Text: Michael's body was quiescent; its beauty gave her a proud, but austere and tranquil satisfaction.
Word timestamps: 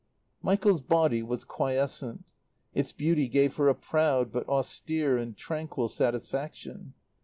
Michael's 0.41 0.81
body 0.81 1.21
was 1.21 1.43
quiescent; 1.43 2.23
its 2.73 2.91
beauty 2.91 3.27
gave 3.27 3.57
her 3.57 3.67
a 3.67 3.75
proud, 3.75 4.31
but 4.31 4.49
austere 4.49 5.15
and 5.15 5.37
tranquil 5.37 5.87
satisfaction. 5.87 6.95